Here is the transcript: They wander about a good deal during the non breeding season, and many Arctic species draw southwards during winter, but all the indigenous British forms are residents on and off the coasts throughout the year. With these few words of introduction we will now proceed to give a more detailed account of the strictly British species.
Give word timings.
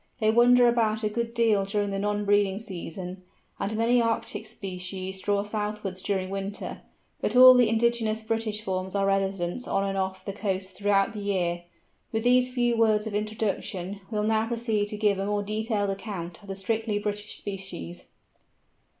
They 0.19 0.31
wander 0.31 0.67
about 0.67 1.03
a 1.03 1.09
good 1.09 1.31
deal 1.31 1.63
during 1.63 1.91
the 1.91 1.99
non 1.99 2.25
breeding 2.25 2.57
season, 2.57 3.21
and 3.59 3.77
many 3.77 4.01
Arctic 4.01 4.47
species 4.47 5.21
draw 5.21 5.43
southwards 5.43 6.01
during 6.01 6.31
winter, 6.31 6.81
but 7.21 7.35
all 7.35 7.53
the 7.53 7.69
indigenous 7.69 8.23
British 8.23 8.63
forms 8.63 8.95
are 8.95 9.05
residents 9.05 9.67
on 9.67 9.83
and 9.83 9.95
off 9.95 10.25
the 10.25 10.33
coasts 10.33 10.71
throughout 10.71 11.13
the 11.13 11.19
year. 11.19 11.65
With 12.11 12.23
these 12.23 12.51
few 12.51 12.75
words 12.77 13.05
of 13.05 13.13
introduction 13.13 14.01
we 14.09 14.17
will 14.17 14.25
now 14.25 14.47
proceed 14.47 14.87
to 14.87 14.97
give 14.97 15.19
a 15.19 15.25
more 15.27 15.43
detailed 15.43 15.91
account 15.91 16.41
of 16.41 16.47
the 16.47 16.55
strictly 16.55 16.97
British 16.97 17.35
species. 17.37 18.07